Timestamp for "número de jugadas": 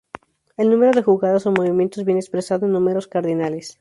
0.71-1.45